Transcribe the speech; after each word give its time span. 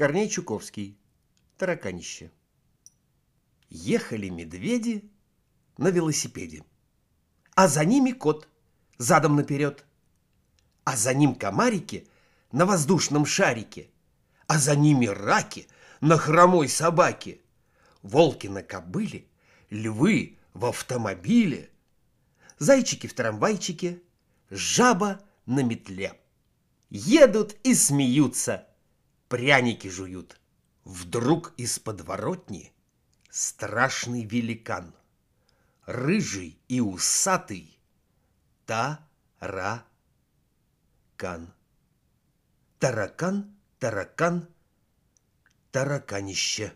Корней 0.00 0.30
Чуковский. 0.30 0.96
Тараканище. 1.58 2.30
Ехали 3.68 4.30
медведи 4.30 5.04
на 5.76 5.88
велосипеде, 5.88 6.64
а 7.54 7.68
за 7.68 7.84
ними 7.84 8.12
кот, 8.12 8.48
задом 8.96 9.36
наперед, 9.36 9.84
а 10.84 10.96
за 10.96 11.12
ним 11.12 11.34
комарики 11.34 12.08
на 12.50 12.64
воздушном 12.64 13.26
шарике, 13.26 13.90
а 14.46 14.58
за 14.58 14.74
ними 14.74 15.04
раки 15.04 15.68
на 16.00 16.16
хромой 16.16 16.70
собаке, 16.70 17.42
волки 18.00 18.46
на 18.46 18.62
кобыле, 18.62 19.26
львы 19.68 20.38
в 20.54 20.64
автомобиле, 20.64 21.68
зайчики 22.58 23.06
в 23.06 23.12
трамвайчике, 23.12 24.00
жаба 24.48 25.20
на 25.44 25.62
метле. 25.62 26.18
Едут 26.88 27.54
и 27.64 27.74
смеются, 27.74 28.66
пряники 29.30 29.88
жуют. 29.88 30.38
Вдруг 30.84 31.54
из 31.56 31.78
подворотни 31.78 32.72
страшный 33.30 34.24
великан, 34.24 34.92
рыжий 35.86 36.58
и 36.68 36.80
усатый, 36.80 37.78
таракан. 38.66 39.84
Таракан, 42.80 43.54
таракан, 43.78 44.48
тараканище. 45.70 46.74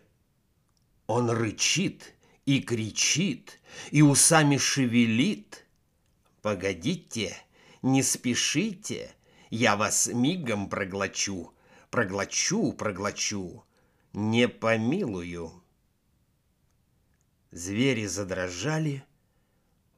Он 1.07 1.29
рычит 1.29 2.13
и 2.45 2.61
кричит, 2.61 3.59
и 3.91 4.01
усами 4.01 4.57
шевелит. 4.57 5.65
Погодите, 6.41 7.35
не 7.81 8.01
спешите, 8.01 9.13
я 9.49 9.75
вас 9.75 10.07
мигом 10.07 10.69
проглочу, 10.69 11.54
проглочу, 11.95 12.73
проглочу, 12.73 13.63
не 14.11 14.49
помилую. 14.49 15.63
Звери 17.51 18.05
задрожали, 18.05 19.05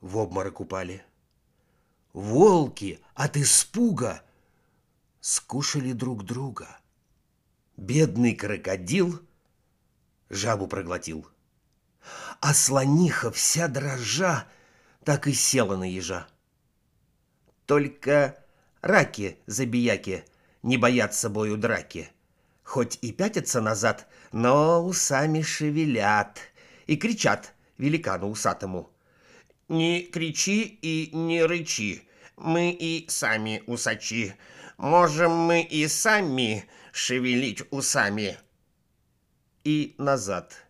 в 0.01 0.17
обморок 0.17 0.59
упали. 0.59 1.03
Волки 2.13 2.99
от 3.15 3.35
испуга 3.35 4.21
скушали 5.21 5.91
друг 5.93 6.23
друга. 6.23 6.67
Бедный 7.77 8.35
крокодил 8.35 9.19
жабу 10.29 10.67
проглотил. 10.67 11.27
А 12.41 12.53
слониха 12.53 13.31
вся 13.31 13.67
дрожа 13.67 14.47
так 15.03 15.25
и 15.25 15.33
села 15.33 15.75
на 15.75 15.91
ежа. 15.91 16.27
Только 17.65 18.37
раки-забияки 18.81 20.25
не 20.67 20.77
боятся 20.77 21.29
бою 21.29 21.55
драки. 21.57 22.09
Хоть 22.63 22.99
и 23.01 23.13
пятятся 23.13 23.61
назад, 23.61 24.05
но 24.33 24.85
усами 24.85 25.41
шевелят 25.41 26.41
и 26.87 26.97
кричат 26.97 27.53
великану 27.77 28.29
усатому. 28.29 28.91
«Не 29.69 30.01
кричи 30.01 30.63
и 30.81 31.15
не 31.15 31.45
рычи, 31.45 32.03
мы 32.35 32.71
и 32.71 33.05
сами 33.07 33.63
усачи. 33.65 34.33
Можем 34.77 35.31
мы 35.31 35.61
и 35.61 35.87
сами 35.87 36.65
шевелить 36.91 37.63
усами». 37.71 38.37
И 39.63 39.95
назад, 39.97 40.67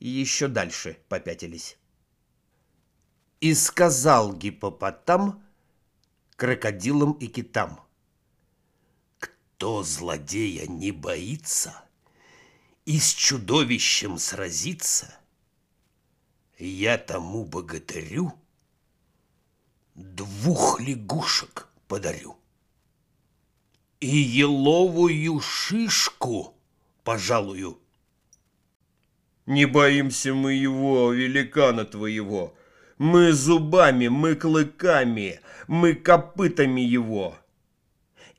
еще 0.00 0.48
дальше 0.48 0.96
попятились. 1.10 1.76
И 3.40 3.52
сказал 3.54 4.32
гипопотам, 4.32 5.42
крокодилам 6.36 7.12
и 7.12 7.26
китам. 7.26 7.83
Кто 9.64 9.82
злодея 9.82 10.66
не 10.66 10.90
боится 10.90 11.74
и 12.84 12.98
с 12.98 13.14
чудовищем 13.14 14.18
сразится, 14.18 15.18
я 16.58 16.98
тому 16.98 17.46
богатырю 17.46 18.34
двух 19.94 20.80
лягушек 20.80 21.66
подарю. 21.88 22.36
И 24.00 24.14
еловую 24.14 25.40
шишку 25.40 26.54
пожалую. 27.02 27.80
Не 29.46 29.64
боимся 29.64 30.34
мы 30.34 30.52
его, 30.52 31.10
великана 31.10 31.86
твоего, 31.86 32.54
мы 32.98 33.32
зубами, 33.32 34.08
мы 34.08 34.34
клыками, 34.34 35.40
мы 35.68 35.94
копытами 35.94 36.82
его. 36.82 37.38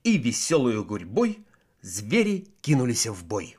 И 0.06 0.20
веселую 0.20 0.86
гурьбой 0.86 1.44
звери 1.82 2.54
кинулись 2.62 3.08
в 3.08 3.26
бой. 3.26 3.58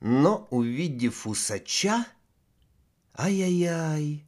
Но, 0.00 0.46
увидев 0.50 1.26
усача, 1.26 2.06
ай-яй-яй, 3.14 4.26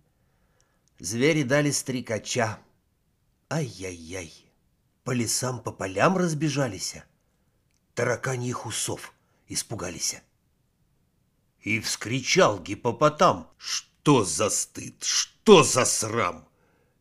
звери 0.98 1.42
дали 1.42 1.70
стрекача, 1.70 2.58
ай-яй-яй, 3.50 4.32
по 5.04 5.10
лесам, 5.10 5.62
по 5.62 5.72
полям 5.72 6.16
разбежались, 6.16 6.94
тараканьих 7.94 8.64
усов 8.64 9.12
испугались. 9.48 10.22
И 11.60 11.80
вскричал 11.80 12.58
гипопотам, 12.58 13.46
что 13.58 14.24
за 14.24 14.48
стыд? 14.48 15.04
Что 15.04 15.64
за 15.64 15.84
срам? 15.84 16.48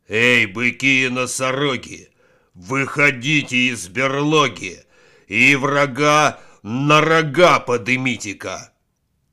Эй, 0.08 0.44
быки 0.44 1.06
и 1.06 1.08
носороги, 1.08 2.11
выходите 2.54 3.56
из 3.56 3.88
берлоги 3.88 4.84
и 5.26 5.56
врага 5.56 6.40
на 6.62 7.00
рога 7.00 7.60
подымите-ка. 7.60 8.72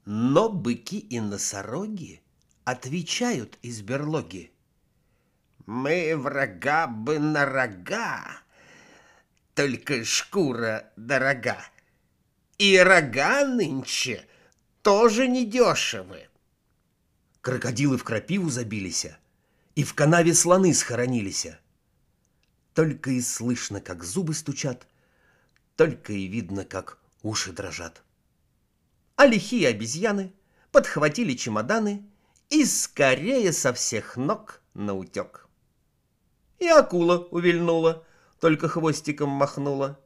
Но 0.05 0.49
быки 0.49 0.97
и 0.97 1.19
носороги 1.19 2.21
отвечают 2.63 3.57
из 3.61 3.81
берлоги. 3.81 4.51
Мы 5.65 6.15
врага 6.17 6.87
бы 6.87 7.19
на 7.19 7.45
рога, 7.45 8.41
только 9.53 10.03
шкура 10.03 10.91
дорога. 10.95 11.57
И 12.57 12.77
рога 12.77 13.45
нынче 13.45 14.25
тоже 14.81 15.27
недешевы. 15.27 16.27
Крокодилы 17.41 17.97
в 17.97 18.03
крапиву 18.03 18.49
забились, 18.49 19.07
и 19.75 19.83
в 19.83 19.93
канаве 19.93 20.33
слоны 20.33 20.73
схоронились. 20.73 21.47
Только 22.79 23.11
и 23.11 23.19
слышно, 23.19 23.81
как 23.81 24.05
зубы 24.05 24.33
стучат, 24.33 24.87
только 25.75 26.13
и 26.13 26.27
видно, 26.27 26.63
как 26.63 26.97
уши 27.23 27.51
дрожат. 27.51 28.01
А 29.17 29.25
лихие 29.25 29.67
обезьяны 29.67 30.31
подхватили 30.71 31.33
чемоданы 31.33 32.09
и 32.47 32.63
скорее 32.63 33.51
со 33.51 33.73
всех 33.73 34.15
ног 34.15 34.61
наутек. 34.73 35.49
И 36.59 36.69
акула 36.69 37.17
увильнула, 37.17 38.07
только 38.39 38.69
хвостиком 38.69 39.27
махнула, 39.27 39.99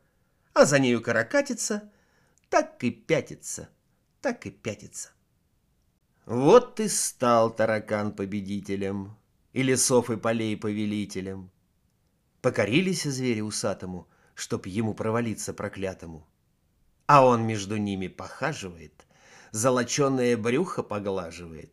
а 0.55 0.65
за 0.65 0.79
нею 0.79 0.99
каракатица 0.99 1.91
так 2.49 2.83
и 2.83 2.89
пятится, 2.89 3.69
так 4.19 4.47
и 4.47 4.49
пятится. 4.49 5.11
Вот 6.25 6.79
и 6.79 6.87
стал 6.87 7.53
таракан 7.53 8.11
победителем, 8.13 9.15
и 9.51 9.61
лесов 9.61 10.09
и 10.09 10.17
полей 10.17 10.57
повелителем. 10.57 11.51
Покорились 12.43 13.03
звери 13.03 13.39
усатому, 13.39 14.05
чтоб 14.35 14.65
ему 14.65 14.93
провалиться 14.93 15.53
проклятому. 15.53 16.27
А 17.05 17.25
он 17.25 17.47
между 17.47 17.77
ними 17.77 18.09
похаживает, 18.09 19.07
золоченое 19.51 20.35
брюхо 20.35 20.83
поглаживает. 20.83 21.71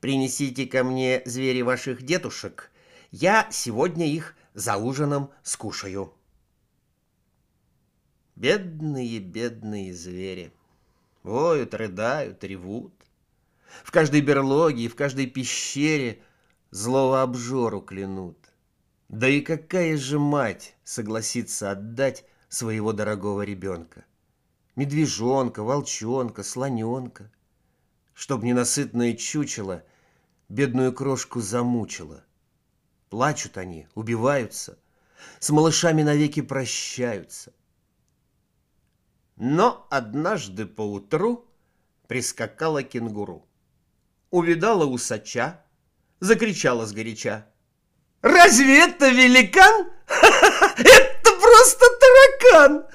Принесите 0.00 0.64
ко 0.64 0.82
мне 0.82 1.20
звери 1.26 1.60
ваших 1.60 2.02
дедушек, 2.02 2.70
я 3.10 3.48
сегодня 3.50 4.06
их 4.06 4.34
за 4.54 4.78
ужином 4.78 5.30
скушаю. 5.42 6.14
Бедные, 8.34 9.18
бедные 9.18 9.92
звери. 9.92 10.54
Воют, 11.22 11.74
рыдают, 11.74 12.42
ревут. 12.44 12.94
В 13.84 13.90
каждой 13.90 14.22
берлоге 14.22 14.84
и 14.84 14.88
в 14.88 14.96
каждой 14.96 15.26
пещере 15.26 16.22
злого 16.70 17.20
обжору 17.20 17.82
клянут. 17.82 18.38
Да 19.08 19.28
и 19.28 19.40
какая 19.40 19.96
же 19.96 20.18
мать 20.18 20.74
согласится 20.84 21.70
отдать 21.70 22.24
своего 22.48 22.92
дорогого 22.92 23.42
ребенка? 23.42 24.04
Медвежонка, 24.74 25.62
волчонка, 25.62 26.42
слоненка. 26.42 27.30
Чтоб 28.14 28.42
ненасытное 28.42 29.14
чучело 29.14 29.84
бедную 30.48 30.92
крошку 30.92 31.40
замучило. 31.40 32.24
Плачут 33.10 33.58
они, 33.58 33.88
убиваются, 33.94 34.78
с 35.38 35.50
малышами 35.50 36.02
навеки 36.02 36.42
прощаются. 36.42 37.52
Но 39.36 39.86
однажды 39.90 40.66
поутру 40.66 41.46
прискакала 42.08 42.82
кенгуру 42.82 43.46
увидала 44.30 44.84
усача, 44.84 45.64
закричала 46.20 46.86
сгоряча. 46.86 47.46
«Разве 48.26 48.80
это 48.80 49.08
великан? 49.08 49.86
Это 50.08 51.30
просто 51.40 51.84
таракан! 52.00 52.86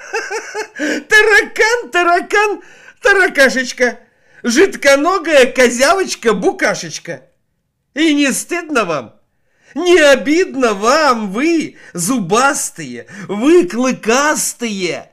Таракан, 1.08 1.90
таракан!» 1.92 2.62
таракашечка, 3.02 4.00
жидконогая 4.44 5.52
козявочка-букашечка. 5.52 7.24
И 7.94 8.14
не 8.14 8.32
стыдно 8.32 8.86
вам? 8.86 9.16
Не 9.74 10.00
обидно 10.00 10.74
вам, 10.74 11.32
вы, 11.32 11.78
зубастые, 11.94 13.08
вы, 13.28 13.68
клыкастые? 13.68 15.12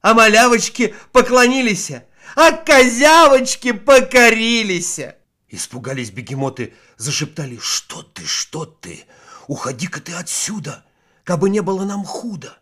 А 0.00 0.14
малявочки 0.14 0.94
поклонились, 1.12 1.90
а 2.36 2.52
козявочки 2.52 3.72
покорились. 3.72 5.00
Испугались 5.48 6.10
бегемоты, 6.10 6.74
зашептали, 6.96 7.58
что 7.60 8.02
ты, 8.02 8.24
что 8.24 8.64
ты, 8.66 9.04
уходи-ка 9.48 10.00
ты 10.00 10.12
отсюда, 10.12 10.84
кабы 11.24 11.50
не 11.50 11.60
было 11.60 11.84
нам 11.84 12.04
худо. 12.04 12.56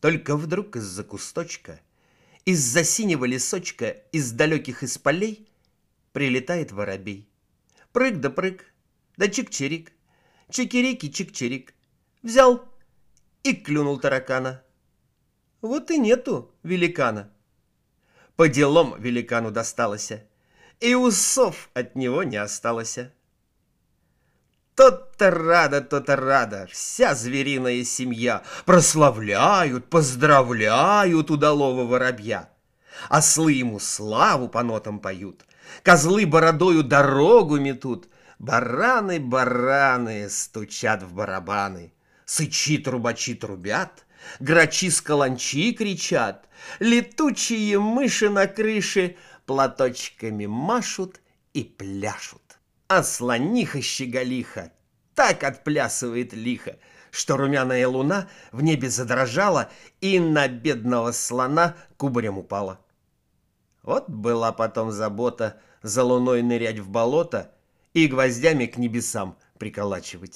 Только 0.00 0.36
вдруг 0.36 0.76
из-за 0.76 1.04
кусточка, 1.04 1.80
из-за 2.46 2.84
синего 2.84 3.26
лесочка, 3.26 3.90
из 4.12 4.32
далеких 4.32 4.82
из 4.82 4.96
полей 4.96 5.48
прилетает 6.12 6.72
воробей. 6.72 7.28
Прыг 7.92 8.20
да 8.20 8.30
прыг, 8.30 8.72
да 9.16 9.26
чик-чирик, 9.26 9.90
чикирики 10.50 11.06
чик-чирик. 11.06 11.74
Взял 12.22 12.66
и 13.42 13.54
клюнул 13.54 13.98
таракана. 13.98 14.62
Вот 15.60 15.90
и 15.90 15.98
нету 15.98 16.54
великана. 16.62 17.30
По 18.36 18.48
делам 18.48 19.00
великану 19.00 19.50
досталось, 19.50 20.12
и 20.80 20.94
усов 20.94 21.70
от 21.74 21.94
него 21.94 22.22
не 22.22 22.36
осталось. 22.36 22.98
То-то 24.74 25.30
рада, 25.30 25.80
то-то 25.80 26.16
рада, 26.16 26.66
вся 26.70 27.14
звериная 27.14 27.84
семья. 27.84 28.42
Прославляют, 28.64 29.88
поздравляют 29.88 31.30
удалого 31.30 31.84
воробья. 31.84 32.50
Ослы 33.08 33.52
ему 33.52 33.78
славу 33.78 34.48
по 34.48 34.62
нотам 34.62 34.98
поют, 34.98 35.44
Козлы 35.82 36.26
бородою 36.26 36.82
дорогу 36.82 37.58
метут, 37.58 38.08
Бараны, 38.38 39.20
бараны 39.20 40.28
стучат 40.28 41.02
в 41.02 41.12
барабаны, 41.12 41.92
Сычи, 42.24 42.78
трубачи 42.78 43.34
трубят, 43.34 44.04
Грачи 44.40 44.90
с 44.90 45.00
каланчи 45.00 45.72
кричат, 45.72 46.48
Летучие 46.78 47.78
мыши 47.78 48.28
на 48.28 48.46
крыше 48.46 49.16
Платочками 49.46 50.46
машут 50.46 51.20
и 51.52 51.62
пляшут. 51.64 52.43
А 52.96 53.02
слониха-щеголиха 53.02 54.70
так 55.16 55.42
отплясывает 55.42 56.32
лихо, 56.32 56.76
что 57.10 57.36
румяная 57.36 57.88
луна 57.88 58.28
в 58.52 58.62
небе 58.62 58.88
задрожала 58.88 59.68
и 60.00 60.20
на 60.20 60.46
бедного 60.46 61.10
слона 61.10 61.74
кубарем 61.96 62.38
упала. 62.38 62.78
Вот 63.82 64.08
была 64.08 64.52
потом 64.52 64.92
забота 64.92 65.60
за 65.82 66.04
луной 66.04 66.42
нырять 66.42 66.78
в 66.78 66.88
болото 66.88 67.50
и 67.94 68.06
гвоздями 68.06 68.66
к 68.66 68.76
небесам 68.76 69.36
приколачивать. 69.58 70.32